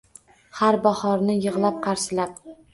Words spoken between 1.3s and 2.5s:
yig’lab qarshilab